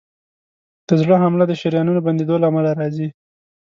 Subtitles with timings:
[0.87, 3.07] د زړه حمله د شریانونو بندېدو له امله راځي.